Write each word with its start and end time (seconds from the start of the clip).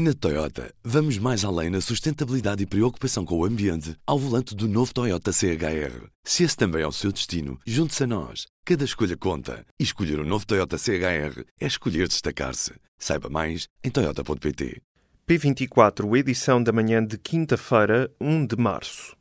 Na 0.00 0.14
Toyota, 0.14 0.72
vamos 0.84 1.18
mais 1.18 1.44
além 1.44 1.70
na 1.70 1.80
sustentabilidade 1.80 2.62
e 2.62 2.66
preocupação 2.66 3.24
com 3.24 3.36
o 3.36 3.44
ambiente 3.44 3.96
ao 4.06 4.16
volante 4.16 4.54
do 4.54 4.68
novo 4.68 4.94
Toyota 4.94 5.32
CHR. 5.32 6.06
Se 6.22 6.44
esse 6.44 6.56
também 6.56 6.82
é 6.82 6.86
o 6.86 6.92
seu 6.92 7.10
destino, 7.10 7.58
junte-se 7.66 8.04
a 8.04 8.06
nós. 8.06 8.46
Cada 8.64 8.84
escolha 8.84 9.16
conta. 9.16 9.66
E 9.76 9.82
escolher 9.82 10.20
o 10.20 10.22
um 10.22 10.24
novo 10.24 10.46
Toyota 10.46 10.78
CHR 10.78 11.42
é 11.60 11.66
escolher 11.66 12.06
destacar-se. 12.06 12.74
Saiba 12.96 13.28
mais 13.28 13.66
em 13.82 13.90
Toyota.pt. 13.90 14.80
P24, 15.28 16.16
edição 16.16 16.62
da 16.62 16.70
manhã 16.70 17.04
de 17.04 17.18
quinta-feira, 17.18 18.08
1 18.20 18.46
de 18.46 18.56
março. 18.56 19.16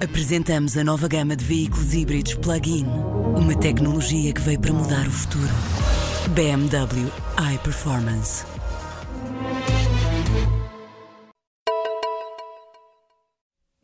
Apresentamos 0.00 0.76
a 0.76 0.84
nova 0.84 1.08
gama 1.08 1.34
de 1.34 1.44
veículos 1.44 1.92
híbridos 1.92 2.36
plug-in. 2.36 2.86
Uma 3.36 3.58
tecnologia 3.58 4.32
que 4.32 4.40
veio 4.40 4.60
para 4.60 4.72
mudar 4.72 5.04
o 5.04 5.10
futuro. 5.10 5.97
BMW 6.34 7.10
iPerformance. 7.36 8.57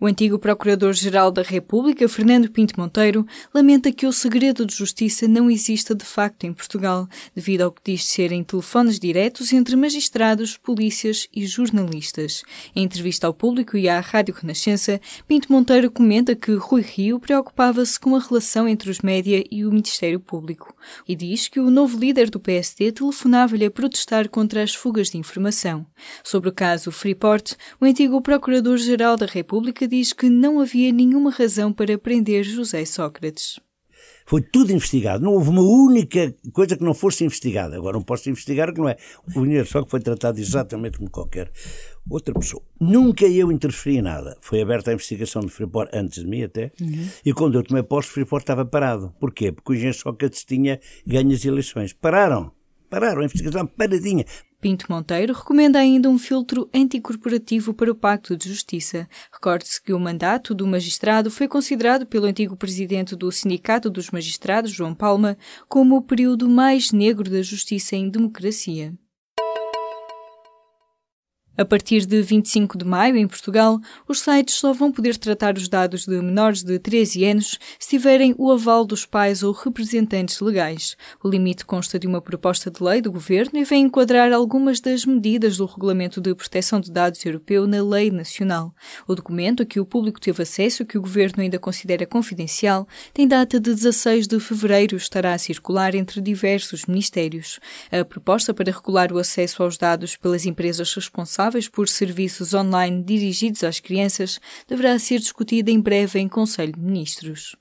O 0.05 0.07
antigo 0.07 0.39
Procurador-Geral 0.39 1.31
da 1.31 1.41
República, 1.41 2.07
Fernando 2.07 2.51
Pinto 2.51 2.79
Monteiro, 2.79 3.27
lamenta 3.55 3.91
que 3.91 4.07
o 4.07 4.13
segredo 4.13 4.67
de 4.67 4.75
justiça 4.75 5.27
não 5.27 5.51
exista 5.51 5.95
de 5.95 6.05
facto 6.05 6.45
em 6.45 6.53
Portugal, 6.53 7.09
devido 7.35 7.63
ao 7.63 7.73
que 7.73 7.81
diz 7.83 8.05
serem 8.05 8.45
telefones 8.45 8.99
diretos 8.99 9.51
entre 9.51 9.75
magistrados, 9.75 10.59
polícias 10.59 11.27
e 11.35 11.47
jornalistas. 11.47 12.43
Em 12.77 12.83
entrevista 12.85 13.27
ao 13.27 13.33
público 13.33 13.79
e 13.79 13.89
à 13.89 13.99
Rádio 13.99 14.35
Renascença, 14.35 15.01
Pinto 15.27 15.51
Monteiro 15.51 15.91
comenta 15.91 16.35
que 16.35 16.53
Rui 16.53 16.83
Rio 16.83 17.19
preocupava-se 17.19 17.99
com 17.99 18.15
a 18.15 18.21
relação 18.21 18.69
entre 18.69 18.91
os 18.91 19.01
média 19.01 19.43
e 19.51 19.65
o 19.65 19.71
Ministério 19.71 20.21
Público 20.21 20.75
e 21.09 21.17
diz 21.17 21.49
que 21.49 21.61
o 21.61 21.71
novo 21.71 21.99
líder 21.99 22.29
do 22.29 22.39
PSD 22.39 22.93
telefonava-lhe 22.93 23.65
a 23.65 23.71
protestar 23.71 24.29
contra 24.29 24.63
as 24.63 24.75
fugas 24.75 25.09
de 25.09 25.17
informação. 25.17 25.87
Sobre 26.23 26.51
o 26.51 26.53
caso 26.53 26.93
Freeport, 26.93 27.55
o 27.81 27.87
antigo 27.87 28.21
Procurador-Geral 28.21 29.17
da 29.17 29.25
República 29.25 29.89
diz 29.95 30.13
que 30.13 30.29
não 30.29 30.61
havia 30.61 30.93
nenhuma 30.93 31.31
razão 31.31 31.73
para 31.73 31.97
prender 31.97 32.43
José 32.43 32.85
Sócrates. 32.85 33.61
Foi 34.27 34.41
tudo 34.41 34.73
investigado. 34.73 35.23
Não 35.23 35.35
houve 35.35 35.51
uma 35.51 35.63
única 35.63 36.35
coisa 36.53 36.77
que 36.77 36.83
não 36.83 36.95
fosse 36.95 37.25
investigada. 37.25 37.77
Agora 37.77 37.97
não 37.97 38.03
posso 38.03 38.29
investigar 38.29 38.71
o 38.71 38.75
que 38.75 38.81
não 38.81 38.89
é. 38.89 38.97
O 39.37 39.43
dinheiro 39.43 39.67
só 39.67 39.83
que 39.85 39.91
foi 39.91 40.01
tratado 40.01 40.41
exatamente 40.41 40.99
como 40.99 41.11
qualquer 41.11 41.51
outra 42.09 42.35
pessoa. 42.35 42.63
Nunca 42.81 43.27
eu 43.27 43.53
interferi 43.53 43.99
em 43.99 44.03
nada. 44.03 44.37
Foi 44.41 44.61
aberta 44.61 44.91
a 44.91 44.95
investigação 44.95 45.43
de 45.43 45.51
Freeport 45.51 45.91
antes 45.93 46.23
de 46.23 46.27
mim 46.27 46.43
até. 46.43 46.73
Uhum. 46.81 47.09
E 47.25 47.33
quando 47.33 47.59
eu 47.59 47.63
tomei 47.63 47.83
posto, 47.83 48.13
Freeport 48.13 48.43
estava 48.43 48.65
parado. 48.65 49.15
Porquê? 49.21 49.53
Porque 49.53 49.73
o 49.73 49.75
engenheiro 49.75 49.99
Sócrates 49.99 50.45
tinha 50.45 50.81
ganho 51.07 51.33
as 51.33 51.45
eleições. 51.45 51.93
Pararam. 51.93 52.51
Pararam. 52.91 53.21
A 53.21 53.25
investigação 53.27 53.67
paradinha. 53.67 54.25
Pinto 54.65 54.87
Monteiro 54.89 55.35
recomenda 55.35 55.79
ainda 55.79 56.09
um 56.09 56.19
filtro 56.19 56.71
anticorporativo 56.73 57.75
para 57.75 57.93
o 57.93 57.95
Pacto 57.95 58.35
de 58.35 58.49
Justiça. 58.49 59.07
Recorde-se 59.31 59.79
que 59.83 59.93
o 59.93 60.01
mandato 60.01 60.55
do 60.55 60.67
magistrado 60.67 61.31
foi 61.31 61.47
considerado 61.47 62.07
pelo 62.07 62.25
antigo 62.25 62.57
presidente 62.57 63.15
do 63.15 63.31
Sindicato 63.31 63.91
dos 63.91 64.11
Magistrados, 64.11 64.71
João 64.71 64.95
Palma, 64.95 65.37
como 65.69 65.99
o 65.99 66.03
período 66.03 66.49
mais 66.49 66.93
negro 66.93 67.31
da 67.31 67.43
justiça 67.43 67.95
em 67.95 68.09
democracia. 68.09 68.95
A 71.57 71.65
partir 71.65 72.05
de 72.05 72.21
25 72.21 72.77
de 72.77 72.85
maio, 72.85 73.17
em 73.17 73.29
Portugal, 73.29 73.79
os 74.09 74.19
sites 74.19 74.57
só 74.57 74.73
vão 74.73 74.91
poder 74.91 75.17
tratar 75.17 75.57
os 75.57 75.69
dados 75.69 76.05
de 76.05 76.21
menores 76.21 76.65
de 76.65 76.81
13 76.81 77.25
anos 77.27 77.61
se 77.79 77.91
tiverem 77.91 78.35
o 78.37 78.51
aval 78.51 78.85
dos 78.85 79.07
pais 79.07 79.41
ou 79.45 79.53
representantes 79.53 80.41
legais. 80.41 80.97
O 81.23 81.29
limite 81.29 81.65
consta 81.65 81.97
de 81.97 82.09
uma 82.09 82.21
proposta 82.21 82.73
de 82.73 82.83
lei 82.83 83.01
do 83.01 83.13
governo 83.13 83.57
e 83.57 83.63
vem 83.63 83.85
enquadrar 83.85 84.33
algumas 84.33 84.81
das 84.81 85.05
medidas 85.05 85.59
do 85.59 85.65
Regulamento 85.65 86.21
de 86.21 86.35
Proteção 86.35 86.81
de 86.81 86.91
Dados 86.91 87.25
Europeu 87.25 87.69
na 87.69 87.81
lei 87.85 88.11
nacional. 88.11 88.75
O 89.07 89.15
documento 89.15 89.63
a 89.63 89.67
que 89.67 89.79
o 89.79 89.87
público 89.87 90.21
teve 90.21 90.43
acesso, 90.43 90.85
que 90.85 90.99
o 90.99 91.03
governo 91.03 91.41
ainda 91.41 91.61
considera 91.61 92.05
confidencial, 92.05 92.89
tem 93.13 93.29
data 93.29 93.61
de 93.61 93.73
16 93.73 94.27
de 94.27 94.41
fevereiro 94.41 94.97
e 94.97 94.99
estará 94.99 95.35
a 95.35 95.39
circular 95.39 95.95
entre 95.95 96.21
diversos 96.21 96.85
ministérios. 96.87 97.61
A 97.93 98.05
proposta 98.05 98.53
para 98.53 98.73
regular 98.73 99.13
o 99.13 99.19
acesso 99.19 99.63
aos 99.63 99.79
dados 99.79 100.17
pelas 100.17 100.47
empresas 100.47 100.93
responsáveis 100.93 101.44
responsáveis 101.45 101.69
por 101.69 101.89
serviços 101.89 102.55
online 102.55 103.03
dirigidos 103.03 103.65
às 103.65 103.81
crianças 103.81 104.41
deverá 104.67 104.99
ser 104.99 105.19
discutida 105.19 105.71
em 105.71 105.81
breve 105.81 106.19
em 106.19 106.29
Conselho 106.29 106.73
de 106.73 106.81
Ministros. 106.81 107.55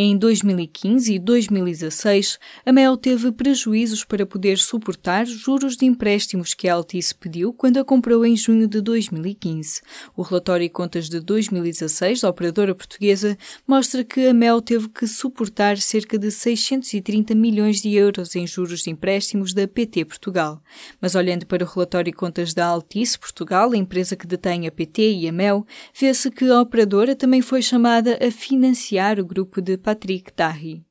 Em 0.00 0.16
2015 0.16 1.12
e 1.12 1.18
2016, 1.18 2.38
a 2.64 2.72
Mel 2.72 2.96
teve 2.96 3.32
prejuízos 3.32 4.04
para 4.04 4.24
poder 4.24 4.56
suportar 4.56 5.26
juros 5.26 5.76
de 5.76 5.86
empréstimos 5.86 6.54
que 6.54 6.68
a 6.68 6.74
Altice 6.74 7.12
pediu 7.12 7.52
quando 7.52 7.78
a 7.78 7.84
comprou 7.84 8.24
em 8.24 8.36
junho 8.36 8.68
de 8.68 8.80
2015. 8.80 9.80
O 10.16 10.22
relatório 10.22 10.64
e 10.64 10.68
contas 10.68 11.08
de 11.08 11.18
2016 11.18 12.20
da 12.20 12.28
operadora 12.28 12.76
portuguesa 12.76 13.36
mostra 13.66 14.04
que 14.04 14.28
a 14.28 14.32
Mel 14.32 14.62
teve 14.62 14.88
que 14.88 15.04
suportar 15.08 15.76
cerca 15.78 16.16
de 16.16 16.30
630 16.30 17.34
milhões 17.34 17.82
de 17.82 17.92
euros 17.92 18.36
em 18.36 18.46
juros 18.46 18.82
de 18.82 18.90
empréstimos 18.90 19.52
da 19.52 19.66
PT 19.66 20.04
Portugal. 20.04 20.62
Mas 21.00 21.16
olhando 21.16 21.44
para 21.44 21.64
o 21.64 21.66
relatório 21.66 22.10
e 22.10 22.12
contas 22.12 22.54
da 22.54 22.66
Altice 22.66 23.18
Portugal, 23.18 23.72
a 23.72 23.76
empresa 23.76 24.14
que 24.14 24.28
detém 24.28 24.64
a 24.68 24.70
PT 24.70 25.14
e 25.14 25.28
a 25.28 25.32
Mel, 25.32 25.66
vê-se 25.92 26.30
que 26.30 26.48
a 26.48 26.60
operadora 26.60 27.16
também 27.16 27.42
foi 27.42 27.62
chamada 27.62 28.16
a 28.24 28.30
financiar 28.30 29.18
o 29.18 29.26
grupo 29.26 29.60
de 29.60 29.76
patrick 29.88 30.36
Tahi. 30.36 30.87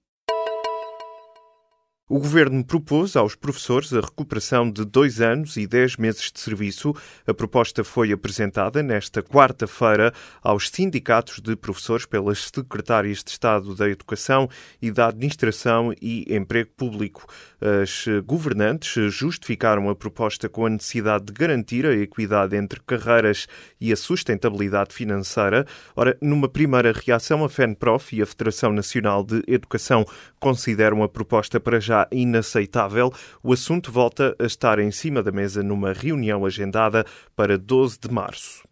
O 2.09 2.19
governo 2.19 2.63
propôs 2.63 3.17
aos 3.17 3.35
professores 3.35 3.91
a 3.91 3.99
recuperação 3.99 4.71
de 4.71 4.85
dois 4.85 5.19
anos 5.19 5.57
e 5.57 5.67
dez 5.67 5.97
meses 5.97 6.31
de 6.31 6.39
serviço. 6.39 6.95
A 7.27 7.33
proposta 7.33 7.83
foi 7.83 8.13
apresentada 8.13 8.81
nesta 8.81 9.21
quarta-feira 9.21 10.13
aos 10.41 10.69
sindicatos 10.69 11.41
de 11.41 11.53
professores 11.57 12.05
pelas 12.05 12.45
secretárias 12.45 13.21
de 13.25 13.31
Estado 13.31 13.75
da 13.75 13.89
Educação 13.89 14.49
e 14.81 14.89
da 14.89 15.07
Administração 15.07 15.93
e 16.01 16.33
Emprego 16.33 16.69
Público. 16.77 17.25
As 17.59 18.05
governantes 18.25 19.13
justificaram 19.13 19.89
a 19.89 19.95
proposta 19.95 20.47
com 20.47 20.65
a 20.65 20.69
necessidade 20.69 21.25
de 21.25 21.33
garantir 21.33 21.85
a 21.85 21.93
equidade 21.93 22.55
entre 22.55 22.79
carreiras 22.87 23.47
e 23.81 23.91
a 23.91 23.97
sustentabilidade 23.97 24.95
financeira. 24.95 25.67
Ora, 25.93 26.17
numa 26.21 26.47
primeira 26.47 26.93
reação, 26.93 27.43
a 27.43 27.49
FENPROF 27.49 28.15
e 28.15 28.21
a 28.21 28.25
Federação 28.25 28.71
Nacional 28.71 29.25
de 29.25 29.43
Educação 29.45 30.05
consideram 30.39 31.03
a 31.03 31.09
proposta 31.09 31.59
para 31.59 31.81
já 31.81 31.96
inaceitável, 32.11 33.11
o 33.41 33.53
assunto 33.53 33.91
volta 33.91 34.35
a 34.37 34.43
estar 34.43 34.77
em 34.77 34.91
cima 34.91 35.23
da 35.23 35.31
mesa 35.31 35.63
numa 35.63 35.93
reunião 35.93 36.45
agendada 36.45 37.05
para 37.35 37.57
12 37.57 37.97
de 38.01 38.11
março. 38.11 38.67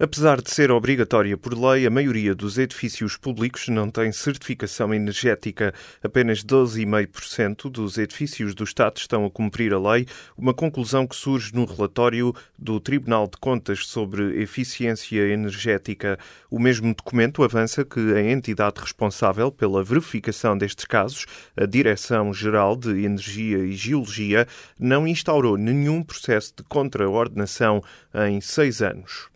Apesar 0.00 0.40
de 0.40 0.48
ser 0.52 0.70
obrigatória 0.70 1.36
por 1.36 1.52
lei, 1.58 1.84
a 1.84 1.90
maioria 1.90 2.32
dos 2.32 2.56
edifícios 2.56 3.16
públicos 3.16 3.66
não 3.66 3.90
tem 3.90 4.12
certificação 4.12 4.94
energética. 4.94 5.74
Apenas 6.00 6.44
12,5% 6.44 7.68
dos 7.68 7.98
edifícios 7.98 8.54
do 8.54 8.62
Estado 8.62 8.98
estão 8.98 9.24
a 9.24 9.30
cumprir 9.30 9.74
a 9.74 9.92
lei, 9.92 10.06
uma 10.36 10.54
conclusão 10.54 11.04
que 11.04 11.16
surge 11.16 11.52
no 11.52 11.64
relatório 11.64 12.32
do 12.56 12.78
Tribunal 12.78 13.26
de 13.26 13.38
Contas 13.38 13.88
sobre 13.88 14.40
eficiência 14.40 15.20
energética. 15.32 16.16
O 16.48 16.60
mesmo 16.60 16.94
documento 16.94 17.42
avança 17.42 17.84
que 17.84 18.14
a 18.14 18.22
entidade 18.22 18.80
responsável 18.80 19.50
pela 19.50 19.82
verificação 19.82 20.56
destes 20.56 20.84
casos, 20.84 21.26
a 21.56 21.66
Direção-Geral 21.66 22.76
de 22.76 23.04
Energia 23.04 23.58
e 23.58 23.72
Geologia, 23.72 24.46
não 24.78 25.08
instaurou 25.08 25.56
nenhum 25.56 26.04
processo 26.04 26.54
de 26.56 26.62
contraordenação 26.62 27.82
em 28.14 28.40
seis 28.40 28.80
anos. 28.80 29.28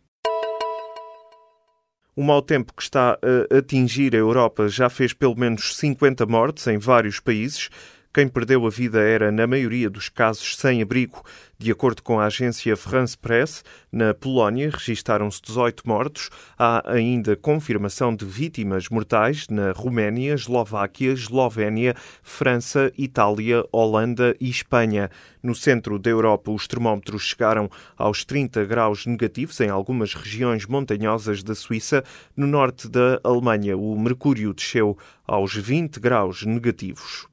O 2.15 2.23
mau 2.23 2.43
tempo 2.43 2.75
que 2.75 2.83
está 2.83 3.19
a 3.23 3.57
atingir 3.57 4.15
a 4.15 4.19
Europa 4.19 4.69
já 4.69 4.91
fez 4.91 5.15
pelo 5.15 5.35
menos 5.35 5.75
50 5.77 6.27
mortes 6.27 6.67
em 6.67 6.77
vários 6.77 7.19
países. 7.19 7.71
Quem 8.15 8.29
perdeu 8.29 8.67
a 8.67 8.69
vida 8.69 9.01
era, 9.01 9.33
na 9.33 9.47
maioria 9.47 9.89
dos 9.89 10.11
casos, 10.11 10.59
sem 10.59 10.83
abrigo. 10.83 11.23
De 11.59 11.73
acordo 11.73 12.03
com 12.03 12.21
a 12.21 12.27
agência 12.27 12.77
France 12.77 13.17
Press, 13.17 13.65
na 13.91 14.13
Polónia 14.13 14.69
registaram-se 14.69 15.41
18 15.41 15.89
mortos. 15.89 16.29
Há 16.59 16.93
ainda 16.93 17.35
confirmação 17.37 18.15
de 18.15 18.27
vítimas 18.27 18.91
mortais 18.91 19.49
na 19.49 19.73
Roménia, 19.73 20.35
Eslováquia, 20.35 21.15
Eslovénia, 21.15 21.95
França, 22.23 22.93
Itália, 22.99 23.65
Holanda 23.73 24.37
e 24.39 24.51
Espanha. 24.51 25.11
No 25.43 25.55
centro 25.55 25.99
da 25.99 26.11
Europa, 26.11 26.51
os 26.51 26.69
termómetros 26.69 27.23
chegaram 27.23 27.71
aos 27.97 28.27
30 28.27 28.63
graus 28.67 29.07
negativos 29.07 29.59
em 29.59 29.71
algumas 29.71 30.13
regiões 30.13 30.67
montanhosas 30.67 31.43
da 31.43 31.55
Suíça. 31.55 32.05
No 32.37 32.47
norte 32.47 32.91
da 32.91 33.19
Alemanha, 33.25 33.75
o 33.75 33.99
mercúrio 33.99 34.53
desceu 34.53 34.99
aos 35.27 35.55
20 35.55 35.99
graus 35.99 36.45
negativos. 36.45 37.32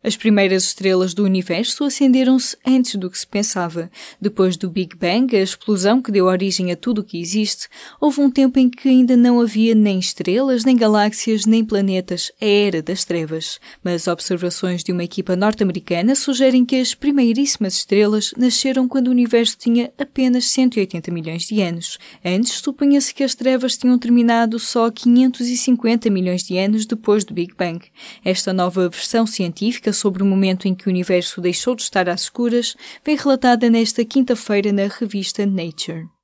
As 0.00 0.16
primeiras 0.16 0.62
estrelas 0.62 1.12
do 1.12 1.24
universo 1.24 1.82
acenderam-se 1.82 2.56
antes 2.64 2.94
do 2.94 3.10
que 3.10 3.18
se 3.18 3.26
pensava. 3.26 3.90
Depois 4.20 4.56
do 4.56 4.70
Big 4.70 4.96
Bang, 4.96 5.36
a 5.36 5.42
explosão 5.42 6.00
que 6.00 6.12
deu 6.12 6.26
origem 6.26 6.70
a 6.70 6.76
tudo 6.76 7.00
o 7.00 7.04
que 7.04 7.20
existe, 7.20 7.66
houve 8.00 8.20
um 8.20 8.30
tempo 8.30 8.60
em 8.60 8.70
que 8.70 8.88
ainda 8.88 9.16
não 9.16 9.40
havia 9.40 9.74
nem 9.74 9.98
estrelas, 9.98 10.64
nem 10.64 10.76
galáxias, 10.76 11.46
nem 11.46 11.64
planetas, 11.64 12.30
a 12.40 12.46
era 12.46 12.80
das 12.80 13.04
trevas. 13.04 13.58
Mas 13.82 14.06
observações 14.06 14.84
de 14.84 14.92
uma 14.92 15.02
equipa 15.02 15.34
norte-americana 15.34 16.14
sugerem 16.14 16.64
que 16.64 16.76
as 16.76 16.94
primeiríssimas 16.94 17.74
estrelas 17.74 18.32
nasceram 18.36 18.86
quando 18.86 19.08
o 19.08 19.10
universo 19.10 19.56
tinha 19.58 19.92
apenas 19.98 20.44
180 20.44 21.10
milhões 21.10 21.42
de 21.42 21.60
anos. 21.60 21.98
Antes, 22.24 22.52
supunha-se 22.52 23.12
que 23.12 23.24
as 23.24 23.34
trevas 23.34 23.76
tinham 23.76 23.98
terminado 23.98 24.60
só 24.60 24.92
550 24.92 26.08
milhões 26.08 26.44
de 26.44 26.56
anos 26.56 26.86
depois 26.86 27.24
do 27.24 27.34
Big 27.34 27.52
Bang. 27.58 27.84
Esta 28.24 28.52
nova 28.52 28.88
versão 28.88 29.26
científica 29.26 29.87
sobre 29.92 30.22
o 30.22 30.26
momento 30.26 30.66
em 30.66 30.74
que 30.74 30.86
o 30.86 30.90
universo 30.90 31.40
deixou 31.40 31.74
de 31.74 31.82
estar 31.82 32.08
às 32.08 32.22
escuras 32.22 32.76
vem 33.04 33.16
relatada 33.16 33.70
nesta 33.70 34.04
quinta-feira 34.04 34.72
na 34.72 34.86
revista 34.86 35.44
Nature. 35.46 36.17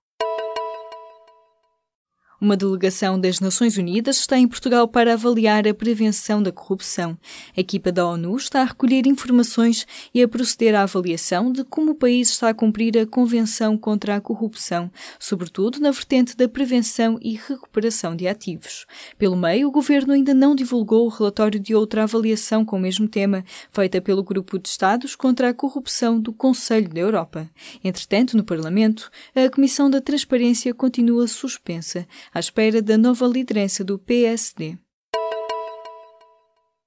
Uma 2.44 2.58
delegação 2.58 3.18
das 3.18 3.40
Nações 3.40 3.78
Unidas 3.78 4.18
está 4.18 4.36
em 4.36 4.46
Portugal 4.46 4.86
para 4.86 5.14
avaliar 5.14 5.66
a 5.66 5.72
prevenção 5.72 6.42
da 6.42 6.52
corrupção. 6.52 7.16
A 7.56 7.60
equipa 7.60 7.90
da 7.90 8.06
ONU 8.06 8.36
está 8.36 8.60
a 8.60 8.66
recolher 8.66 9.06
informações 9.06 9.86
e 10.12 10.22
a 10.22 10.28
proceder 10.28 10.74
à 10.74 10.82
avaliação 10.82 11.50
de 11.50 11.64
como 11.64 11.92
o 11.92 11.94
país 11.94 12.28
está 12.28 12.50
a 12.50 12.54
cumprir 12.54 12.98
a 12.98 13.06
Convenção 13.06 13.78
contra 13.78 14.14
a 14.14 14.20
Corrupção, 14.20 14.90
sobretudo 15.18 15.80
na 15.80 15.90
vertente 15.90 16.36
da 16.36 16.46
prevenção 16.46 17.18
e 17.22 17.32
recuperação 17.34 18.14
de 18.14 18.28
ativos. 18.28 18.84
Pelo 19.16 19.36
meio, 19.36 19.68
o 19.68 19.72
governo 19.72 20.12
ainda 20.12 20.34
não 20.34 20.54
divulgou 20.54 21.06
o 21.06 21.08
relatório 21.08 21.58
de 21.58 21.74
outra 21.74 22.02
avaliação 22.02 22.62
com 22.62 22.76
o 22.76 22.80
mesmo 22.80 23.08
tema, 23.08 23.42
feita 23.70 24.02
pelo 24.02 24.22
Grupo 24.22 24.58
de 24.58 24.68
Estados 24.68 25.16
contra 25.16 25.48
a 25.48 25.54
Corrupção 25.54 26.20
do 26.20 26.30
Conselho 26.30 26.90
da 26.90 27.00
Europa. 27.00 27.48
Entretanto, 27.82 28.36
no 28.36 28.44
Parlamento, 28.44 29.10
a 29.34 29.48
Comissão 29.48 29.88
da 29.88 30.02
Transparência 30.02 30.74
continua 30.74 31.26
suspensa 31.26 32.06
à 32.34 32.40
espera 32.40 32.82
da 32.82 32.98
nova 32.98 33.26
liderança 33.26 33.84
do 33.84 33.96
PSD. 33.96 34.76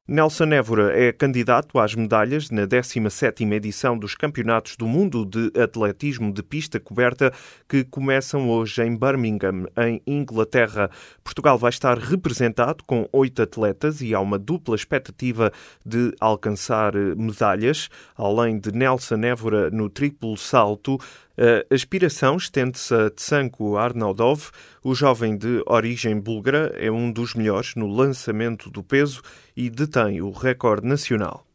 Nelson 0.10 0.46
Évora 0.54 0.98
é 0.98 1.12
candidato 1.12 1.78
às 1.80 1.94
medalhas 1.94 2.50
na 2.50 2.66
17ª 2.66 3.54
edição 3.54 3.98
dos 3.98 4.16
Campeonatos 4.16 4.78
do 4.78 4.88
Mundo 4.88 5.26
de 5.26 5.52
Atletismo 5.60 6.32
de 6.32 6.42
Pista 6.42 6.80
Coberta 6.80 7.34
que 7.68 7.84
começam 7.84 8.50
hoje 8.50 8.82
em 8.84 8.96
Birmingham, 8.96 9.66
em 9.78 10.02
Inglaterra. 10.08 10.90
Portugal 11.22 11.58
vai 11.58 11.72
estar 11.72 11.98
representado 11.98 12.86
com 12.86 13.08
oito 13.12 13.42
atletas 13.42 14.02
e 14.02 14.16
há 14.16 14.20
uma 14.22 14.40
dupla 14.40 14.76
expectativa 14.76 15.52
de 15.86 16.14
alcançar 16.22 16.94
medalhas, 16.96 17.90
além 18.16 18.58
de 18.60 18.72
Nelson 18.72 19.22
Évora 19.24 19.70
no 19.70 19.90
triplo 19.90 20.38
salto. 20.38 20.98
A 21.40 21.74
aspiração 21.74 22.36
estende-se 22.36 22.92
a 22.94 23.12
Tsanko 23.12 23.78
Arnaudov. 23.78 24.50
O 24.84 24.96
jovem 24.96 25.38
de 25.38 25.62
origem 25.68 26.20
búlgara 26.20 26.74
é 26.76 26.90
um 26.90 27.12
dos 27.12 27.36
melhores 27.36 27.76
no 27.76 27.86
lançamento 27.86 28.72
do 28.72 28.84
peso 28.84 29.22
e 29.56 29.70
detém 29.70 30.20
o 30.20 30.32
recorde 30.32 30.88
nacional. 30.88 31.47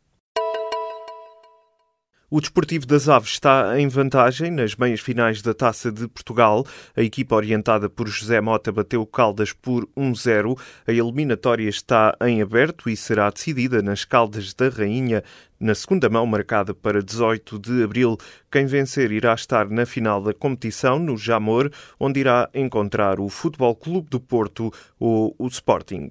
O 2.35 2.41
Desportivo 2.41 2.87
das 2.87 3.11
Aves 3.11 3.33
está 3.33 3.79
em 3.79 3.89
vantagem 3.89 4.51
nas 4.51 4.75
meias 4.75 5.01
finais 5.01 5.43
da 5.43 5.53
Taça 5.53 5.93
de 5.93 6.09
Portugal. 6.09 6.65
A 6.97 7.03
equipa 7.03 7.37
orientada 7.37 7.91
por 7.91 8.09
José 8.09 8.41
Mota 8.41 8.73
bateu 8.73 9.05
Caldas 9.05 9.53
por 9.53 9.87
1-0. 9.95 10.59
A 10.87 10.93
eliminatória 10.93 11.69
está 11.69 12.17
em 12.23 12.41
aberto 12.41 12.89
e 12.89 12.97
será 12.97 13.29
decidida 13.29 13.83
nas 13.83 14.07
Caldas 14.07 14.55
da 14.55 14.71
Rainha 14.71 15.23
na 15.61 15.75
segunda 15.75 16.09
mão, 16.09 16.25
marcada 16.25 16.73
para 16.73 17.03
18 17.03 17.59
de 17.59 17.83
abril. 17.83 18.17
Quem 18.51 18.65
vencer 18.65 19.13
irá 19.13 19.35
estar 19.35 19.69
na 19.69 19.85
final 19.85 20.23
da 20.23 20.33
competição 20.33 20.99
no 20.99 21.19
Jamor, 21.19 21.71
onde 22.01 22.21
irá 22.21 22.49
encontrar 22.55 23.21
o 23.21 23.29
Futebol 23.29 23.77
Clube 23.77 24.09
do 24.09 24.19
Porto 24.19 24.73
ou 24.99 25.37
o 25.39 25.49
Sporting. 25.49 26.11